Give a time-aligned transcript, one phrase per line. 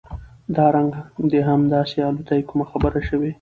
[0.55, 0.91] دا رنګ
[1.31, 3.29] د هم داسې الوتى کومه خبره شوې؟